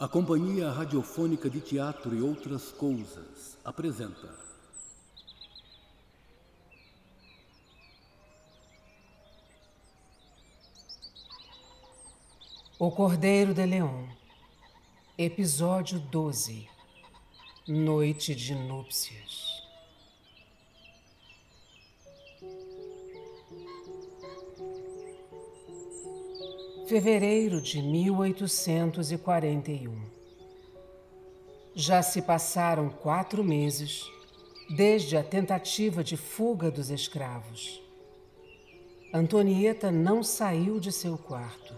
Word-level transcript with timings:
A 0.00 0.06
Companhia 0.06 0.70
Radiofônica 0.70 1.50
de 1.50 1.60
Teatro 1.60 2.14
e 2.14 2.22
Outras 2.22 2.70
Coisas 2.70 3.58
apresenta. 3.64 4.32
O 12.78 12.92
Cordeiro 12.92 13.52
de 13.52 13.66
Leão, 13.66 14.08
Episódio 15.18 15.98
12 15.98 16.68
Noite 17.66 18.36
de 18.36 18.54
Núpcias. 18.54 19.47
Fevereiro 26.88 27.60
de 27.60 27.82
1841. 27.82 30.00
Já 31.74 32.02
se 32.02 32.22
passaram 32.22 32.88
quatro 32.88 33.44
meses 33.44 34.10
desde 34.74 35.14
a 35.14 35.22
tentativa 35.22 36.02
de 36.02 36.16
fuga 36.16 36.70
dos 36.70 36.88
escravos. 36.88 37.82
Antonieta 39.12 39.92
não 39.92 40.22
saiu 40.22 40.80
de 40.80 40.90
seu 40.90 41.18
quarto. 41.18 41.74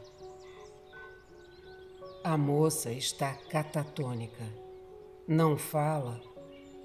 A 2.22 2.38
moça 2.38 2.92
está 2.92 3.34
catatônica. 3.34 4.44
Não 5.26 5.58
fala, 5.58 6.20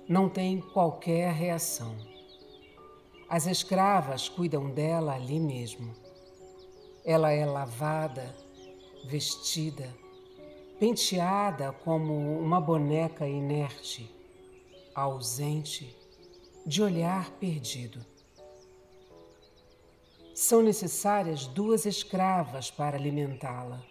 não 0.10 0.28
tem 0.28 0.60
qualquer 0.60 1.32
reação. 1.32 1.96
As 3.30 3.46
escravas 3.46 4.28
cuidam 4.28 4.72
dela 4.72 5.14
ali 5.14 5.40
mesmo 5.40 6.05
ela 7.06 7.32
é 7.32 7.46
lavada, 7.46 8.36
vestida, 9.06 9.96
penteada 10.80 11.72
como 11.72 12.40
uma 12.40 12.60
boneca 12.60 13.28
inerte, 13.28 14.12
ausente, 14.94 15.96
de 16.66 16.82
olhar 16.82 17.30
perdido. 17.34 18.04
São 20.34 20.62
necessárias 20.62 21.46
duas 21.46 21.86
escravas 21.86 22.72
para 22.72 22.98
alimentá-la. 22.98 23.82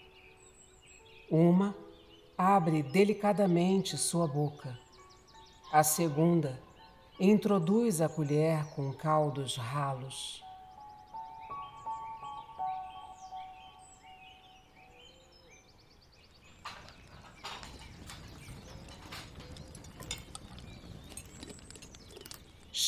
Uma 1.30 1.74
abre 2.36 2.82
delicadamente 2.82 3.96
sua 3.96 4.26
boca. 4.26 4.76
A 5.72 5.82
segunda 5.82 6.60
introduz 7.18 8.00
a 8.00 8.08
colher 8.08 8.66
com 8.74 8.92
caldos 8.92 9.56
ralos. 9.56 10.43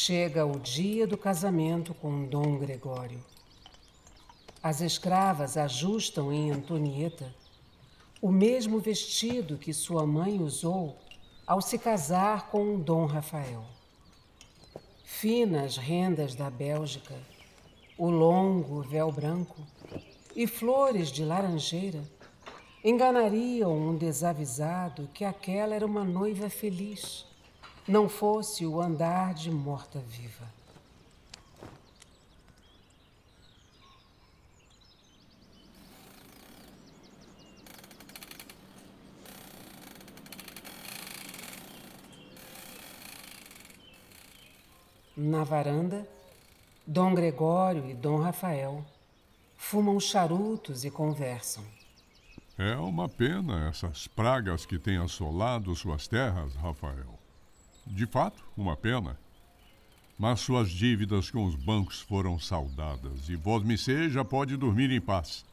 Chega 0.07 0.47
o 0.47 0.61
dia 0.61 1.05
do 1.05 1.19
casamento 1.19 1.93
com 1.93 2.27
Dom 2.27 2.59
Gregório. 2.59 3.21
As 4.63 4.81
escravas 4.81 5.57
ajustam 5.57 6.33
em 6.33 6.53
Antonieta 6.53 7.35
o 8.23 8.31
mesmo 8.31 8.79
vestido 8.79 9.59
que 9.59 9.75
sua 9.75 10.07
mãe 10.07 10.41
usou 10.41 10.97
ao 11.45 11.61
se 11.61 11.77
casar 11.77 12.53
com 12.53 12.79
Dom 12.79 13.05
Rafael. 13.07 13.65
Finas 15.05 15.77
rendas 15.77 16.37
da 16.37 16.49
Bélgica, 16.51 17.17
o 17.99 18.09
longo 18.09 18.83
véu 18.83 19.11
branco 19.11 19.61
e 20.37 20.47
flores 20.47 21.11
de 21.11 21.25
laranjeira 21.25 22.05
enganariam 22.85 23.77
um 23.77 23.97
desavisado 23.97 25.11
que 25.13 25.25
aquela 25.25 25.75
era 25.75 25.85
uma 25.85 26.05
noiva 26.05 26.49
feliz 26.49 27.27
não 27.87 28.09
fosse 28.09 28.67
o 28.67 28.81
andar 28.81 29.33
de 29.35 29.51
morta-viva. 29.51 30.47
Na 45.17 45.45
varanda, 45.45 46.07
Dom 46.87 47.15
Gregório 47.15 47.89
e 47.89 47.95
Dom 47.95 48.19
Rafael 48.19 48.85
fumam 49.57 49.99
charutos 49.99 50.85
e 50.85 50.91
conversam. 50.91 51.65
É 52.59 52.77
uma 52.77 53.09
pena 53.09 53.69
essas 53.69 54.07
pragas 54.07 54.67
que 54.67 54.79
têm 54.79 54.99
assolado 54.99 55.75
suas 55.75 56.07
terras, 56.07 56.55
Rafael. 56.57 57.19
De 57.87 58.05
fato, 58.05 58.45
uma 58.57 58.77
pena. 58.77 59.17
Mas 60.19 60.41
suas 60.41 60.71
dívidas 60.71 61.31
com 61.31 61.45
os 61.45 61.55
bancos 61.55 62.01
foram 62.01 62.39
saldadas 62.39 63.29
e 63.29 63.37
Vosmicê 63.37 64.09
já 64.09 64.25
pode 64.25 64.57
dormir 64.57 64.91
em 64.91 65.01
paz. 65.01 65.45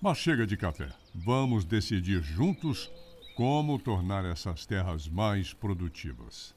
Mas 0.00 0.18
chega 0.18 0.46
de 0.46 0.56
café. 0.56 0.88
Vamos 1.14 1.64
decidir 1.64 2.22
juntos 2.22 2.90
como 3.36 3.78
tornar 3.78 4.24
essas 4.24 4.64
terras 4.64 5.06
mais 5.08 5.52
produtivas. 5.52 6.54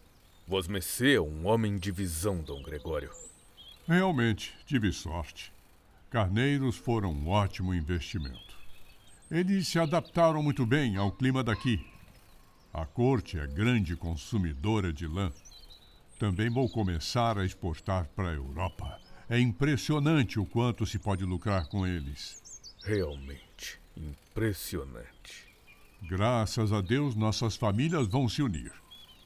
Vosmecê 0.47 1.15
é 1.15 1.21
um 1.21 1.45
homem 1.47 1.77
de 1.77 1.91
visão, 1.91 2.41
Dom 2.41 2.61
Gregório. 2.61 3.11
Realmente, 3.87 4.53
tive 4.65 4.91
sorte. 4.93 5.51
Carneiros 6.09 6.77
foram 6.77 7.11
um 7.11 7.27
ótimo 7.27 7.73
investimento. 7.73 8.55
Eles 9.29 9.67
se 9.67 9.79
adaptaram 9.79 10.41
muito 10.41 10.65
bem 10.65 10.95
ao 10.95 11.11
clima 11.11 11.43
daqui 11.43 11.83
a 12.75 12.85
corte 12.85 13.39
é 13.39 13.47
grande 13.47 13.95
consumidora 13.95 14.91
de 14.91 15.07
lã. 15.07 15.31
Também 16.19 16.49
vou 16.49 16.69
começar 16.69 17.37
a 17.37 17.45
exportar 17.45 18.05
para 18.13 18.31
a 18.31 18.33
Europa. 18.33 18.99
É 19.29 19.39
impressionante 19.39 20.37
o 20.37 20.45
quanto 20.45 20.85
se 20.85 20.99
pode 20.99 21.23
lucrar 21.23 21.69
com 21.69 21.87
eles. 21.87 22.43
Realmente 22.83 23.79
impressionante. 23.95 25.47
Graças 26.01 26.73
a 26.73 26.81
Deus, 26.81 27.15
nossas 27.15 27.55
famílias 27.55 28.07
vão 28.07 28.27
se 28.27 28.41
unir. 28.41 28.73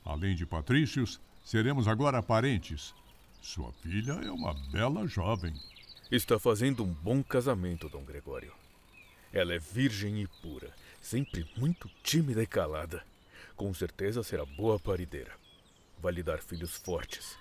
Além 0.05 0.35
de 0.35 0.45
patrícios, 0.45 1.19
seremos 1.43 1.87
agora 1.87 2.21
parentes. 2.21 2.93
Sua 3.41 3.73
filha 3.81 4.13
é 4.23 4.29
uma 4.29 4.53
bela 4.71 5.07
jovem. 5.07 5.55
Está 6.11 6.37
fazendo 6.37 6.83
um 6.83 6.93
bom 6.93 7.23
casamento, 7.23 7.89
Dom 7.89 8.03
Gregório. 8.03 8.53
Ela 9.33 9.55
é 9.55 9.59
virgem 9.59 10.21
e 10.21 10.27
pura, 10.27 10.71
sempre 11.01 11.49
muito 11.57 11.89
tímida 12.03 12.43
e 12.43 12.47
calada. 12.47 13.08
Com 13.59 13.73
certeza 13.73 14.23
será 14.23 14.45
boa 14.45 14.79
parideira. 14.79 15.33
Vai 16.01 16.13
lhe 16.13 16.23
dar 16.23 16.39
filhos 16.39 16.77
fortes. 16.77 17.35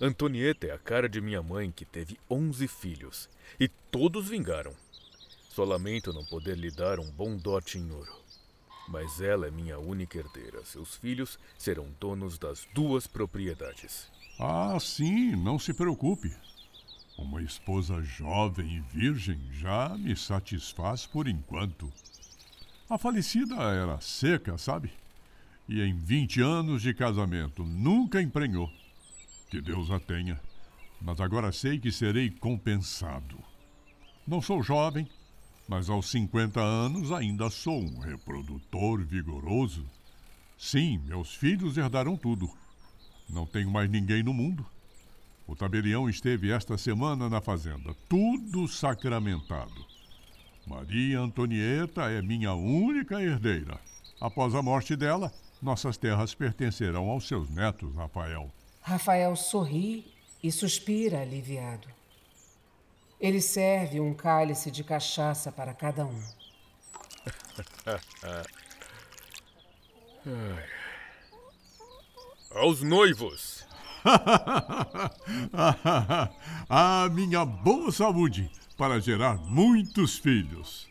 Antonieta 0.00 0.68
é 0.68 0.70
a 0.70 0.78
cara 0.78 1.08
de 1.08 1.20
minha 1.20 1.42
mãe, 1.42 1.72
que 1.72 1.84
teve 1.84 2.20
onze 2.30 2.68
filhos, 2.68 3.28
e 3.58 3.66
todos 3.66 4.28
vingaram. 4.28 4.72
Só 5.50 5.64
lamento 5.64 6.12
não 6.12 6.24
poder 6.26 6.56
lhe 6.56 6.70
dar 6.70 7.00
um 7.00 7.10
bom 7.10 7.36
dote 7.36 7.78
em 7.78 7.90
ouro. 7.90 8.14
Mas 8.88 9.20
ela 9.20 9.48
é 9.48 9.50
minha 9.50 9.76
única 9.76 10.16
herdeira. 10.16 10.64
Seus 10.64 10.94
filhos 10.94 11.36
serão 11.58 11.88
donos 11.98 12.38
das 12.38 12.64
duas 12.72 13.08
propriedades. 13.08 14.06
Ah, 14.38 14.78
sim, 14.78 15.34
não 15.34 15.58
se 15.58 15.74
preocupe. 15.74 16.32
Uma 17.18 17.42
esposa 17.42 18.00
jovem 18.02 18.76
e 18.76 18.80
virgem 18.96 19.40
já 19.50 19.88
me 19.98 20.14
satisfaz 20.14 21.06
por 21.06 21.26
enquanto. 21.26 21.92
A 22.88 22.96
falecida 22.96 23.56
era 23.56 24.00
seca, 24.00 24.56
sabe? 24.56 24.92
E 25.68 25.80
em 25.80 25.94
20 25.94 26.40
anos 26.40 26.82
de 26.82 26.94
casamento 26.94 27.64
nunca 27.64 28.22
emprenhou. 28.22 28.70
Que 29.50 29.60
Deus 29.60 29.90
a 29.90 29.98
tenha. 29.98 30.40
Mas 31.00 31.20
agora 31.20 31.52
sei 31.52 31.78
que 31.78 31.92
serei 31.92 32.30
compensado. 32.30 33.38
Não 34.26 34.40
sou 34.40 34.62
jovem, 34.62 35.08
mas 35.68 35.90
aos 35.90 36.10
50 36.10 36.60
anos 36.60 37.12
ainda 37.12 37.50
sou 37.50 37.80
um 37.80 37.98
reprodutor 37.98 39.04
vigoroso. 39.04 39.84
Sim, 40.56 40.98
meus 41.06 41.34
filhos 41.34 41.76
herdarão 41.76 42.16
tudo. 42.16 42.48
Não 43.28 43.44
tenho 43.44 43.70
mais 43.70 43.90
ninguém 43.90 44.22
no 44.22 44.32
mundo. 44.32 44.64
O 45.46 45.54
tabelião 45.54 46.08
esteve 46.08 46.50
esta 46.50 46.76
semana 46.76 47.28
na 47.28 47.40
fazenda, 47.40 47.94
tudo 48.08 48.66
sacramentado. 48.66 49.86
Maria 50.66 51.20
Antonieta 51.20 52.10
é 52.10 52.20
minha 52.20 52.52
única 52.54 53.22
herdeira. 53.22 53.78
Após 54.20 54.54
a 54.54 54.62
morte 54.62 54.96
dela, 54.96 55.32
nossas 55.66 55.96
terras 55.96 56.32
pertencerão 56.32 57.10
aos 57.10 57.26
seus 57.26 57.50
netos, 57.50 57.92
Rafael. 57.96 58.48
Rafael 58.80 59.34
sorri 59.34 60.06
e 60.40 60.52
suspira 60.52 61.20
aliviado. 61.20 61.88
Ele 63.20 63.40
serve 63.40 63.98
um 64.00 64.14
cálice 64.14 64.70
de 64.70 64.84
cachaça 64.84 65.50
para 65.50 65.74
cada 65.74 66.06
um. 66.06 66.22
Aos 72.54 72.82
noivos! 72.82 73.66
a 76.68 77.08
minha 77.10 77.44
boa 77.44 77.90
saúde 77.90 78.48
para 78.76 79.00
gerar 79.00 79.38
muitos 79.38 80.16
filhos. 80.18 80.86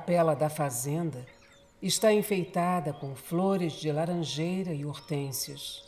Capela 0.00 0.34
da 0.34 0.48
fazenda 0.48 1.26
está 1.82 2.10
enfeitada 2.10 2.90
com 2.90 3.14
flores 3.14 3.74
de 3.74 3.92
laranjeira 3.92 4.72
e 4.72 4.86
hortênsias. 4.86 5.84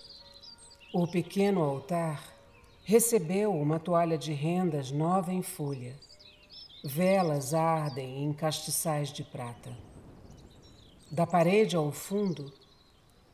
O 0.92 1.06
pequeno 1.10 1.62
altar 1.62 2.22
recebeu 2.84 3.54
uma 3.54 3.80
toalha 3.80 4.18
de 4.18 4.34
rendas 4.34 4.90
nova 4.90 5.32
em 5.32 5.40
folha. 5.40 5.94
Velas 6.84 7.54
ardem 7.54 8.22
em 8.22 8.34
castiçais 8.34 9.10
de 9.10 9.24
prata. 9.24 9.74
Da 11.10 11.26
parede 11.26 11.74
ao 11.74 11.90
fundo 11.90 12.52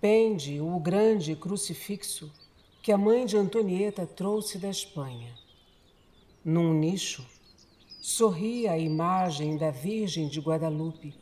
pende 0.01 0.61
o 0.61 0.79
grande 0.79 1.35
crucifixo 1.35 2.33
que 2.81 2.93
a 2.93 2.97
mãe 2.97 3.27
de 3.27 3.37
Antonieta 3.37 4.07
trouxe 4.07 4.59
da 4.59 4.69
Espanha. 4.69 5.35
Num 6.45 6.73
nicho, 6.73 7.27
sorria 8.01 8.73
a 8.73 8.79
imagem 8.79 9.57
da 9.57 9.71
Virgem 9.71 10.29
de 10.29 10.41
Guadalupe, 10.41 11.15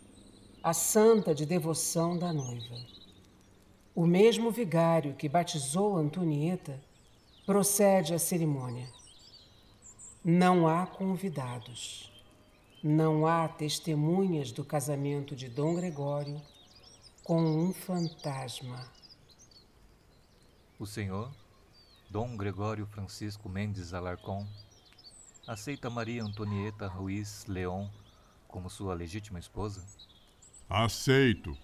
a 0.63 0.75
santa 0.75 1.35
de 1.35 1.47
devoção 1.47 2.19
da 2.19 2.33
noiva. 2.33 2.77
O 3.95 4.07
mesmo 4.07 4.51
vigário 4.51 5.15
que 5.15 5.29
batizou 5.29 5.97
Antonieta 5.97 6.79
procede 7.47 8.13
à 8.13 8.19
cerimônia. 8.19 8.89
Não 10.23 10.69
há 10.69 10.87
convidados, 10.87 12.13
não 12.83 13.27
há 13.27 13.49
testemunhas 13.49 14.53
do 14.53 14.65
casamento 14.65 15.35
de 15.35 15.49
Dom 15.49 15.77
Gregório 15.77 16.43
com 17.25 17.41
um 17.41 17.73
fantasma. 17.73 18.91
O 20.79 20.85
senhor, 20.85 21.33
Dom 22.11 22.37
Gregório 22.37 22.87
Francisco 22.87 23.49
Mendes 23.49 23.95
Alarcón, 23.95 24.47
aceita 25.47 25.89
Maria 25.89 26.25
Antonieta 26.25 26.89
Ruiz 26.89 27.47
León 27.47 27.89
como 28.49 28.69
sua 28.69 28.95
legítima 28.95 29.39
esposa? 29.39 29.85
Aceito. 30.69 31.57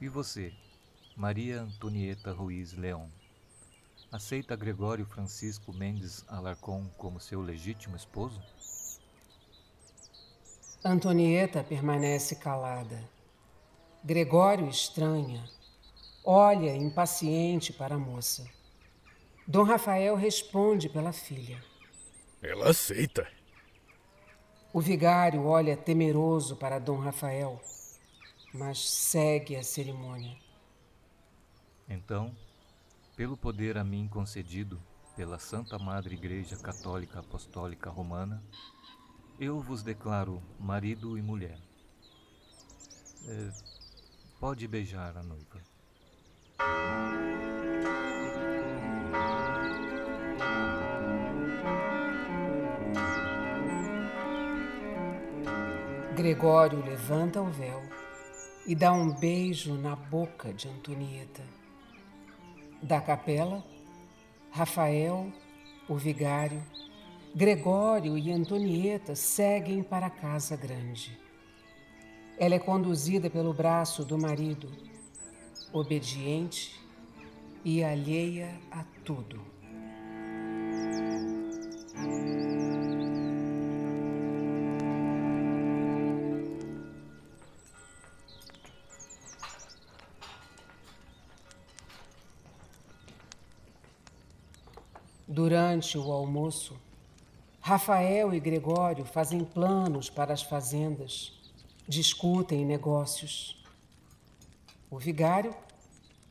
E 0.00 0.08
você, 0.08 0.52
Maria 1.16 1.60
Antonieta 1.62 2.32
Ruiz 2.32 2.72
León, 2.72 3.08
aceita 4.10 4.56
Gregório 4.56 5.06
Francisco 5.06 5.72
Mendes 5.72 6.24
Alarcón 6.26 6.90
como 6.96 7.20
seu 7.20 7.40
legítimo 7.40 7.94
esposo? 7.96 8.42
Antonieta 10.82 11.62
permanece 11.62 12.34
calada. 12.34 13.08
Gregório 14.02 14.68
estranha. 14.68 15.48
Olha 16.24 16.74
impaciente 16.74 17.72
para 17.72 17.94
a 17.94 17.98
moça. 17.98 18.44
Dom 19.46 19.62
Rafael 19.62 20.16
responde 20.16 20.88
pela 20.88 21.12
filha. 21.12 21.62
Ela 22.42 22.70
aceita. 22.70 23.26
O 24.72 24.80
vigário 24.80 25.44
olha 25.46 25.76
temeroso 25.76 26.56
para 26.56 26.78
Dom 26.78 26.98
Rafael, 26.98 27.60
mas 28.52 28.88
segue 28.88 29.56
a 29.56 29.62
cerimônia. 29.62 30.36
Então, 31.88 32.36
pelo 33.16 33.36
poder 33.36 33.78
a 33.78 33.84
mim 33.84 34.08
concedido 34.08 34.80
pela 35.16 35.38
Santa 35.38 35.78
Madre 35.78 36.14
Igreja 36.14 36.56
Católica 36.56 37.20
Apostólica 37.20 37.88
Romana, 37.88 38.42
eu 39.40 39.60
vos 39.60 39.82
declaro 39.82 40.42
marido 40.58 41.16
e 41.16 41.22
mulher. 41.22 41.58
É, 43.28 43.76
Pode 44.38 44.68
beijar 44.68 45.16
a 45.16 45.22
noiva. 45.22 45.62
Gregório 56.16 56.82
levanta 56.82 57.42
o 57.42 57.50
véu 57.50 57.82
e 58.66 58.74
dá 58.74 58.90
um 58.90 59.10
beijo 59.10 59.74
na 59.74 59.94
boca 59.94 60.50
de 60.50 60.66
Antonieta. 60.66 61.42
Da 62.82 63.02
capela, 63.02 63.62
Rafael, 64.50 65.30
o 65.86 65.94
vigário, 65.94 66.62
Gregório 67.34 68.16
e 68.16 68.32
Antonieta 68.32 69.14
seguem 69.14 69.82
para 69.82 70.06
a 70.06 70.10
casa 70.10 70.56
grande. 70.56 71.20
Ela 72.38 72.54
é 72.54 72.58
conduzida 72.58 73.28
pelo 73.28 73.52
braço 73.52 74.02
do 74.02 74.16
marido, 74.16 74.72
obediente 75.70 76.80
e 77.62 77.84
alheia 77.84 78.58
a 78.70 78.82
tudo. 79.04 79.38
Durante 95.36 95.98
o 95.98 96.10
almoço, 96.10 96.74
Rafael 97.60 98.32
e 98.32 98.40
Gregório 98.40 99.04
fazem 99.04 99.44
planos 99.44 100.08
para 100.08 100.32
as 100.32 100.40
fazendas 100.40 101.30
discutem 101.86 102.64
negócios. 102.64 103.62
O 104.90 104.98
vigário 104.98 105.54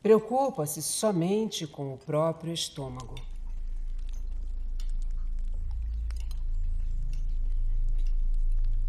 preocupa-se 0.01 0.81
somente 0.81 1.67
com 1.67 1.93
o 1.93 1.99
próprio 1.99 2.51
estômago. 2.51 3.13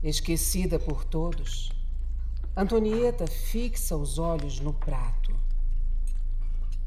Esquecida 0.02 0.78
por 0.78 1.04
todos, 1.04 1.70
Antonieta 2.56 3.26
fixa 3.26 3.94
os 3.94 4.18
olhos 4.18 4.60
no 4.60 4.72
prato. 4.72 5.38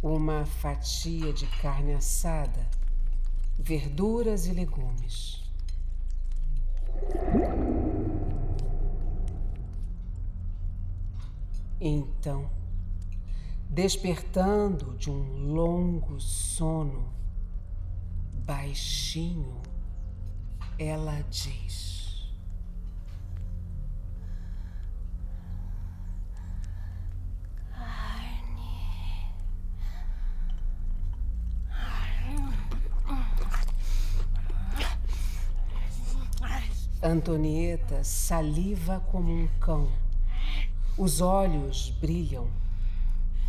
Uma 0.02 0.48
fatia 0.48 1.32
de 1.32 1.46
carne 1.62 1.94
assada, 1.94 2.79
verduras 3.60 4.48
e 4.48 4.54
legumes. 4.54 5.44
Então, 11.82 12.50
despertando 13.70 14.98
de 14.98 15.12
um 15.12 15.54
longo 15.54 16.20
sono, 16.20 17.14
baixinho, 18.46 19.62
ela 20.78 21.22
diz: 21.30 21.89
Antonieta 37.10 38.04
saliva 38.04 39.00
como 39.12 39.32
um 39.32 39.48
cão 39.60 39.90
os 41.00 41.22
olhos 41.22 41.90
brilham. 41.92 42.50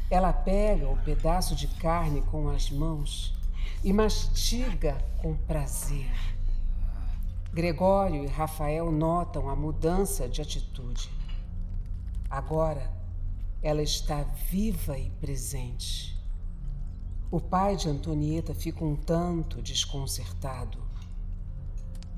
Ela 0.09 0.33
pega 0.33 0.89
o 0.89 0.97
pedaço 0.99 1.57
de 1.57 1.67
carne 1.67 2.23
com 2.23 2.49
as 2.49 2.71
mãos 2.71 3.35
e 3.83 3.93
mastiga 3.93 4.97
com 5.19 5.37
prazer. 5.37 6.13
Gregório 7.53 8.25
e 8.25 8.29
Rafael 8.29 8.93
notam 8.93 9.49
a 9.49 9.57
mudança 9.57 10.29
de 10.29 10.41
atitude. 10.41 11.11
Agora 12.31 12.89
ela 13.61 13.83
está 13.83 14.23
viva 14.49 14.97
e 14.97 15.11
presente. 15.11 16.17
O 17.33 17.41
pai 17.41 17.75
de 17.75 17.89
Antonieta 17.89 18.55
fica 18.55 18.85
um 18.85 18.95
tanto 18.95 19.61
desconcertado. 19.61 20.79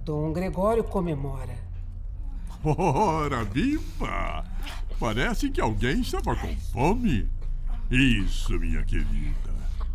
Dom 0.04 0.32
Gregório 0.32 0.82
comemora. 0.82 1.56
Ora, 2.64 3.44
viva! 3.44 4.44
Parece 4.98 5.48
que 5.50 5.60
alguém 5.60 6.00
estava 6.00 6.34
com 6.34 6.56
fome. 6.72 7.30
Isso, 7.90 8.58
minha 8.58 8.82
querida. 8.84 9.52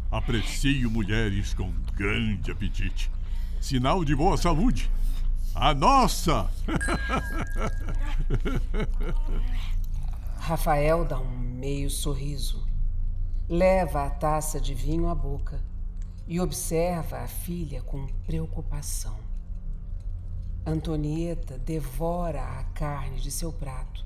Aprecio 0.10 0.90
mulheres 0.90 1.54
com 1.54 1.70
grande 1.94 2.52
apetite. 2.52 3.12
Sinal 3.60 4.06
de 4.06 4.16
boa 4.16 4.38
saúde. 4.38 4.90
A 5.54 5.74
nossa! 5.74 6.50
Rafael 10.40 11.04
dá 11.04 11.20
um 11.20 11.38
meio 11.38 11.90
sorriso, 11.90 12.66
leva 13.50 14.06
a 14.06 14.10
taça 14.10 14.62
de 14.62 14.74
vinho 14.74 15.10
à 15.10 15.16
boca 15.16 15.62
e 16.26 16.40
observa 16.40 17.18
a 17.18 17.28
filha 17.28 17.82
com 17.82 18.08
preocupação. 18.26 19.27
Antonieta 20.68 21.58
devora 21.58 22.44
a 22.44 22.64
carne 22.74 23.20
de 23.22 23.32
seu 23.32 23.54
prato 23.54 24.04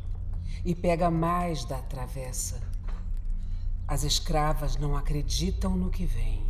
e 0.63 0.75
pega 0.75 1.09
mais 1.09 1.65
da 1.65 1.79
travessa. 1.79 2.61
As 3.87 4.03
escravas 4.03 4.77
não 4.77 4.95
acreditam 4.95 5.75
no 5.75 5.89
que 5.89 6.05
vem. 6.05 6.45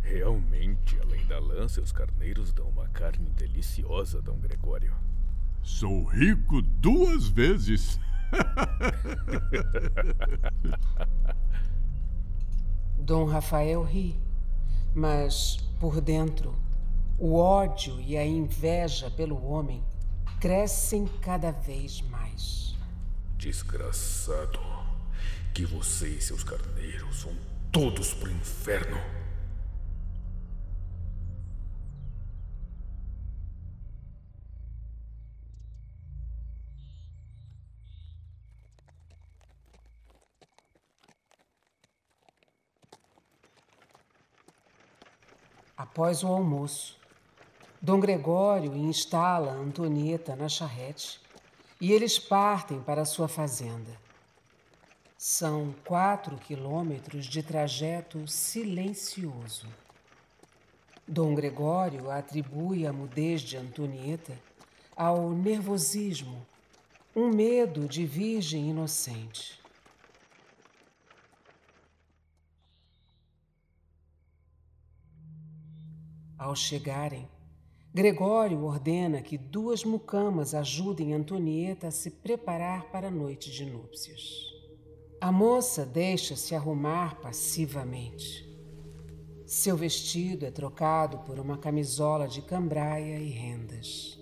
Realmente, 0.00 0.98
além 0.98 1.26
da 1.26 1.38
lã, 1.38 1.68
seus 1.68 1.92
carneiros 1.92 2.54
dão 2.54 2.70
uma 2.70 2.88
carne 2.88 3.28
deliciosa, 3.36 4.22
Dom 4.22 4.38
Gregório. 4.38 4.94
Sou 5.62 6.04
rico 6.04 6.62
duas 6.62 7.28
vezes. 7.28 8.00
Dom 12.96 13.26
Rafael 13.26 13.82
ri, 13.82 14.18
mas 14.94 15.58
por 15.78 16.00
dentro, 16.00 16.63
o 17.18 17.36
ódio 17.36 18.00
e 18.00 18.16
a 18.16 18.26
inveja 18.26 19.10
pelo 19.10 19.44
homem 19.46 19.82
crescem 20.40 21.06
cada 21.22 21.50
vez 21.52 22.00
mais. 22.02 22.76
Desgraçado, 23.38 24.58
que 25.54 25.64
você 25.64 26.08
e 26.08 26.20
seus 26.20 26.42
carneiros 26.42 27.22
vão 27.22 27.36
todos 27.70 28.12
pro 28.14 28.30
inferno. 28.30 28.98
Após 45.76 46.22
o 46.22 46.28
almoço, 46.28 47.03
Dom 47.84 48.00
Gregório 48.00 48.74
instala 48.74 49.52
Antonieta 49.52 50.34
na 50.34 50.48
charrete 50.48 51.20
e 51.78 51.92
eles 51.92 52.18
partem 52.18 52.80
para 52.80 53.04
sua 53.04 53.28
fazenda. 53.28 54.00
São 55.18 55.74
quatro 55.84 56.38
quilômetros 56.38 57.26
de 57.26 57.42
trajeto 57.42 58.26
silencioso. 58.26 59.66
Dom 61.06 61.34
Gregório 61.34 62.10
atribui 62.10 62.86
a 62.86 62.92
mudez 62.92 63.42
de 63.42 63.58
Antonieta 63.58 64.32
ao 64.96 65.32
nervosismo, 65.32 66.40
um 67.14 67.28
medo 67.28 67.86
de 67.86 68.06
virgem 68.06 68.70
inocente. 68.70 69.60
Ao 76.38 76.56
chegarem, 76.56 77.28
Gregório 77.94 78.64
ordena 78.64 79.22
que 79.22 79.38
duas 79.38 79.84
mucamas 79.84 80.52
ajudem 80.52 81.14
Antonieta 81.14 81.86
a 81.86 81.90
se 81.92 82.10
preparar 82.10 82.90
para 82.90 83.06
a 83.06 83.10
noite 83.10 83.52
de 83.52 83.64
núpcias. 83.64 84.52
A 85.20 85.30
moça 85.30 85.86
deixa-se 85.86 86.56
arrumar 86.56 87.20
passivamente. 87.20 88.52
Seu 89.46 89.76
vestido 89.76 90.44
é 90.44 90.50
trocado 90.50 91.18
por 91.18 91.38
uma 91.38 91.56
camisola 91.56 92.26
de 92.26 92.42
cambraia 92.42 93.20
e 93.20 93.30
rendas. 93.30 94.18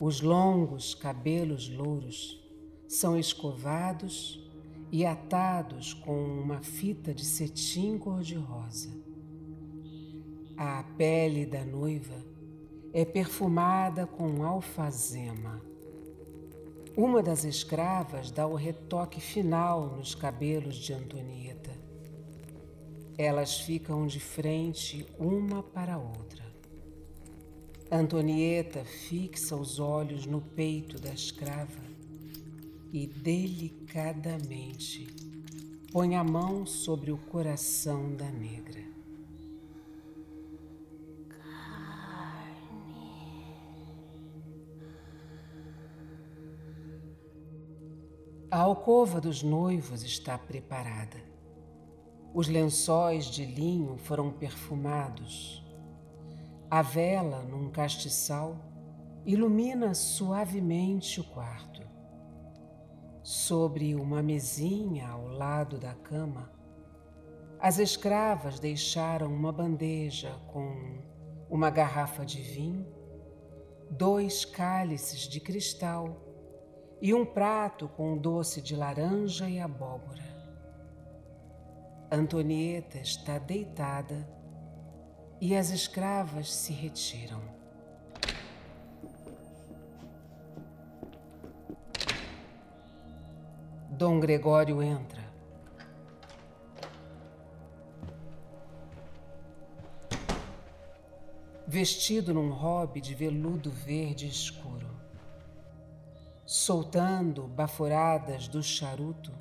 Os 0.00 0.22
longos 0.22 0.94
cabelos 0.94 1.68
louros 1.68 2.42
são 2.88 3.18
escovados 3.18 4.50
e 4.90 5.04
atados 5.04 5.92
com 5.92 6.24
uma 6.24 6.62
fita 6.62 7.12
de 7.12 7.26
cetim 7.26 7.98
cor-de-rosa. 7.98 8.88
A 10.56 10.82
pele 10.96 11.44
da 11.44 11.66
noiva 11.66 12.27
é 12.92 13.04
perfumada 13.04 14.06
com 14.06 14.44
alfazema. 14.44 15.60
Uma 16.96 17.22
das 17.22 17.44
escravas 17.44 18.30
dá 18.30 18.46
o 18.46 18.54
retoque 18.54 19.20
final 19.20 19.96
nos 19.96 20.14
cabelos 20.14 20.76
de 20.76 20.92
Antonieta. 20.92 21.70
Elas 23.16 23.60
ficam 23.60 24.06
de 24.06 24.18
frente 24.18 25.06
uma 25.18 25.62
para 25.62 25.94
a 25.94 25.98
outra. 25.98 26.46
Antonieta 27.90 28.84
fixa 28.84 29.56
os 29.56 29.78
olhos 29.78 30.26
no 30.26 30.40
peito 30.40 31.00
da 31.00 31.12
escrava 31.12 31.88
e 32.92 33.06
delicadamente 33.06 35.06
põe 35.92 36.16
a 36.16 36.24
mão 36.24 36.66
sobre 36.66 37.10
o 37.10 37.16
coração 37.16 38.14
da 38.14 38.30
negra. 38.30 38.87
A 48.58 48.62
alcova 48.62 49.20
dos 49.20 49.40
noivos 49.40 50.02
está 50.02 50.36
preparada. 50.36 51.16
Os 52.34 52.48
lençóis 52.48 53.26
de 53.26 53.44
linho 53.44 53.96
foram 53.98 54.32
perfumados. 54.32 55.64
A 56.68 56.82
vela, 56.82 57.44
num 57.44 57.70
castiçal, 57.70 58.56
ilumina 59.24 59.94
suavemente 59.94 61.20
o 61.20 61.24
quarto. 61.24 61.82
Sobre 63.22 63.94
uma 63.94 64.24
mesinha 64.24 65.08
ao 65.08 65.28
lado 65.28 65.78
da 65.78 65.94
cama, 65.94 66.50
as 67.60 67.78
escravas 67.78 68.58
deixaram 68.58 69.32
uma 69.32 69.52
bandeja 69.52 70.34
com 70.48 70.98
uma 71.48 71.70
garrafa 71.70 72.26
de 72.26 72.42
vinho, 72.42 72.92
dois 73.88 74.44
cálices 74.44 75.28
de 75.28 75.38
cristal 75.38 76.27
e 77.00 77.14
um 77.14 77.24
prato 77.24 77.88
com 77.88 78.16
doce 78.16 78.60
de 78.60 78.74
laranja 78.74 79.48
e 79.48 79.60
abóbora. 79.60 80.26
Antonieta 82.10 82.98
está 82.98 83.38
deitada 83.38 84.28
e 85.40 85.54
as 85.54 85.70
escravas 85.70 86.52
se 86.52 86.72
retiram. 86.72 87.40
Dom 93.90 94.18
Gregório 94.20 94.82
entra. 94.82 95.26
Vestido 101.66 102.32
num 102.32 102.50
robe 102.50 103.00
de 103.00 103.14
veludo 103.14 103.70
verde 103.70 104.26
escuro 104.26 104.77
soltando 106.68 107.44
baforadas 107.44 108.46
do 108.46 108.62
charuto, 108.62 109.32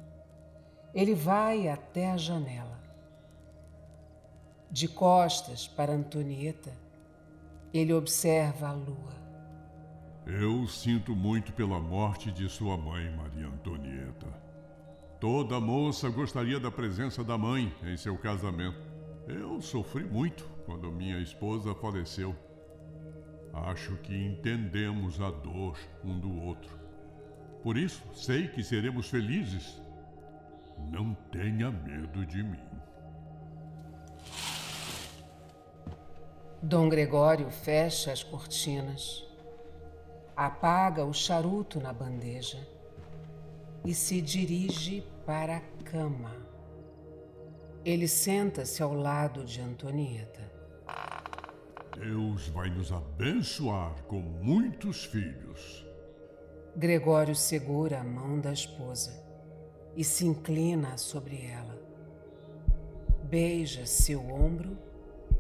ele 0.93 1.13
vai 1.13 1.67
até 1.67 2.10
a 2.10 2.15
janela. 2.15 2.79
De 4.72 4.88
costas 4.88 5.67
para 5.67 5.91
Antonieta, 5.91 6.72
ele 7.74 7.91
observa 7.91 8.69
a 8.69 8.72
lua. 8.72 9.13
Eu 10.25 10.65
sinto 10.69 11.13
muito 11.13 11.51
pela 11.51 11.81
morte 11.81 12.31
de 12.31 12.48
sua 12.48 12.77
mãe, 12.77 13.13
Maria 13.13 13.48
Antonieta. 13.48 14.27
Toda 15.19 15.60
moça 15.60 16.10
gostaria 16.10 16.62
da 16.62 16.72
presença 16.72 17.25
da 17.25 17.38
mãe 17.38 17.75
em 17.84 17.98
seu 17.98 18.17
casamento. 18.17 18.79
Eu 19.27 19.62
sofri 19.62 20.05
muito 20.05 20.46
quando 20.65 20.89
minha 20.89 21.19
esposa 21.19 21.75
faleceu. 21.75 22.34
Acho 23.53 23.98
que 23.98 24.15
entendemos 24.15 25.19
a 25.19 25.29
dor 25.29 25.77
um 26.05 26.17
do 26.17 26.34
outro. 26.34 26.87
Por 27.64 27.78
isso, 27.78 28.04
sei 28.14 28.48
que 28.48 28.64
seremos 28.64 29.10
felizes. 29.10 29.82
Não 30.92 31.14
tenha 31.32 31.72
medo 31.72 32.26
de 32.26 32.44
mim. 32.44 32.68
Dom 36.62 36.90
Gregório 36.90 37.50
fecha 37.50 38.12
as 38.12 38.24
cortinas, 38.24 39.24
apaga 40.36 41.06
o 41.06 41.14
charuto 41.14 41.80
na 41.80 41.94
bandeja 41.94 42.68
e 43.86 43.94
se 43.94 44.20
dirige 44.22 45.04
para 45.26 45.58
a 45.58 45.62
cama. 45.84 46.36
Ele 47.86 48.08
senta-se 48.08 48.84
ao 48.84 48.94
lado 48.94 49.46
de 49.46 49.62
Antonieta. 49.62 50.52
Deus 51.98 52.50
vai 52.50 52.70
nos 52.70 52.92
abençoar 52.92 54.04
com 54.04 54.20
muitos 54.20 55.06
filhos. 55.06 55.87
Gregório 56.77 57.36
segura 57.36 58.01
a 58.01 58.03
mão 58.03 58.39
da 58.39 58.53
esposa 58.53 59.12
e 59.96 60.03
se 60.03 60.27
inclina 60.27 60.96
sobre 60.96 61.43
ela. 61.43 61.75
Beija 63.24 63.84
seu 63.88 64.22
ombro 64.29 64.77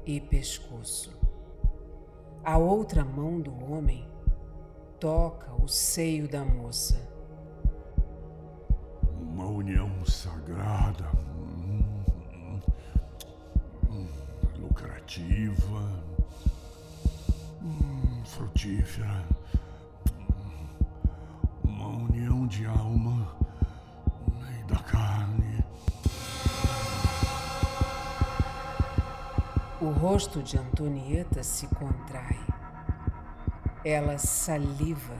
e 0.03 0.19
pescoço. 0.19 1.15
A 2.43 2.57
outra 2.57 3.05
mão 3.05 3.39
do 3.39 3.53
homem 3.71 4.03
toca 4.99 5.53
o 5.63 5.67
seio 5.67 6.27
da 6.27 6.43
moça. 6.43 6.99
Uma 9.21 9.45
união 9.45 10.03
sagrada, 10.07 11.05
lucrativa, 14.59 16.03
hum, 17.61 18.23
frutífera 18.25 19.36
de 22.47 22.65
alma 22.65 23.35
e 24.57 24.63
da 24.63 24.79
carne. 24.79 25.65
O 29.81 29.89
rosto 29.89 30.41
de 30.41 30.57
Antonieta 30.57 31.43
se 31.43 31.67
contrai. 31.67 32.39
Ela 33.83 34.17
saliva 34.17 35.15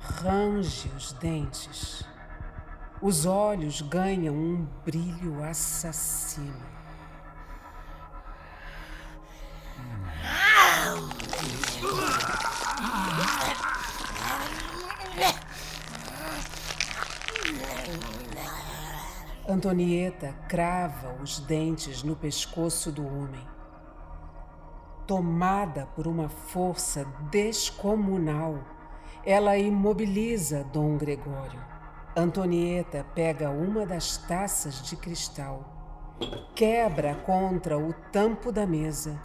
range 0.00 0.90
os 0.96 1.12
dentes. 1.12 2.04
Os 3.00 3.24
olhos 3.24 3.80
ganham 3.80 4.34
um 4.34 4.66
brilho 4.84 5.42
assassino. 5.44 6.77
Antonieta 19.50 20.34
crava 20.46 21.14
os 21.22 21.40
dentes 21.40 22.02
no 22.02 22.14
pescoço 22.14 22.92
do 22.92 23.06
homem. 23.06 23.48
Tomada 25.06 25.86
por 25.96 26.06
uma 26.06 26.28
força 26.28 27.06
descomunal, 27.30 28.58
ela 29.24 29.56
imobiliza 29.56 30.64
Dom 30.64 30.98
Gregório. 30.98 31.64
Antonieta 32.14 33.06
pega 33.14 33.48
uma 33.48 33.86
das 33.86 34.18
taças 34.18 34.82
de 34.82 34.96
cristal, 34.96 35.64
quebra 36.54 37.14
contra 37.14 37.78
o 37.78 37.94
tampo 38.12 38.52
da 38.52 38.66
mesa 38.66 39.18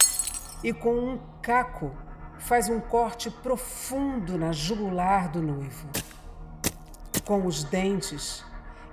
e, 0.62 0.72
com 0.72 0.94
um 0.94 1.20
caco, 1.42 1.92
faz 2.38 2.70
um 2.70 2.80
corte 2.80 3.30
profundo 3.30 4.38
na 4.38 4.52
jugular 4.52 5.30
do 5.30 5.42
noivo. 5.42 5.86
Com 7.26 7.44
os 7.44 7.62
dentes, 7.62 8.42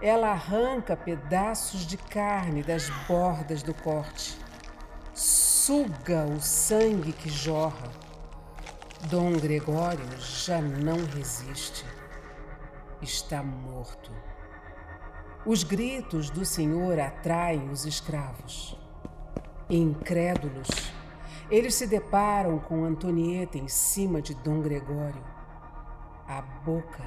ela 0.01 0.31
arranca 0.31 0.97
pedaços 0.97 1.85
de 1.85 1.95
carne 1.95 2.63
das 2.63 2.89
bordas 3.07 3.61
do 3.61 3.73
corte, 3.73 4.35
suga 5.13 6.25
o 6.25 6.41
sangue 6.41 7.13
que 7.13 7.29
jorra. 7.29 7.91
Dom 9.09 9.33
Gregório 9.33 10.05
já 10.19 10.59
não 10.61 10.97
resiste. 11.05 11.85
Está 13.01 13.43
morto. 13.43 14.11
Os 15.45 15.63
gritos 15.63 16.29
do 16.29 16.45
senhor 16.45 16.99
atraem 16.99 17.69
os 17.69 17.85
escravos. 17.85 18.77
Incrédulos, 19.69 20.67
eles 21.49 21.75
se 21.75 21.87
deparam 21.87 22.59
com 22.59 22.83
Antonieta 22.83 23.57
em 23.57 23.67
cima 23.67 24.21
de 24.21 24.33
Dom 24.35 24.61
Gregório. 24.61 25.23
A 26.27 26.41
boca, 26.41 27.03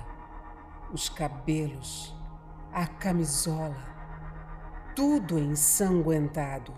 os 0.93 1.09
cabelos, 1.09 2.15
a 2.75 2.87
camisola, 2.87 3.77
tudo 4.97 5.39
ensanguentado. 5.39 6.75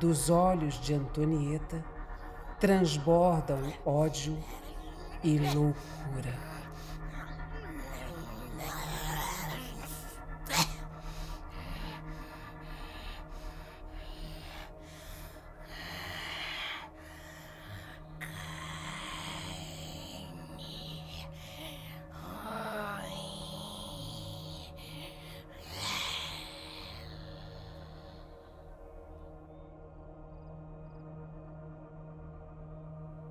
Dos 0.00 0.30
olhos 0.30 0.80
de 0.80 0.94
Antonieta 0.94 1.84
transbordam 2.58 3.60
ódio 3.84 4.38
e 5.22 5.38
loucura. 5.38 6.59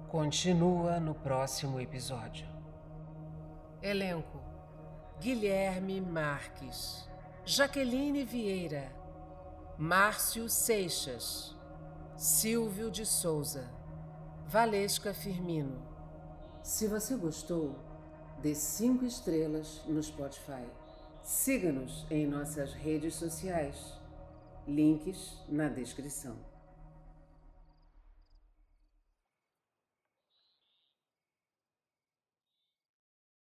Continua 0.09 0.99
no 0.99 1.13
próximo 1.13 1.79
episódio. 1.79 2.47
Elenco: 3.79 4.41
Guilherme 5.19 6.01
Marques, 6.01 7.07
Jaqueline 7.45 8.25
Vieira, 8.25 8.91
Márcio 9.77 10.49
Seixas, 10.49 11.55
Silvio 12.17 12.89
de 12.89 13.05
Souza, 13.05 13.69
Valesca 14.47 15.13
Firmino. 15.13 15.79
Se 16.63 16.87
você 16.87 17.15
gostou, 17.15 17.75
dê 18.41 18.55
cinco 18.55 19.05
estrelas 19.05 19.83
no 19.85 20.01
Spotify. 20.01 20.65
Siga-nos 21.21 22.07
em 22.09 22.25
nossas 22.25 22.73
redes 22.73 23.13
sociais. 23.13 23.93
Links 24.67 25.37
na 25.47 25.69
descrição. 25.69 26.48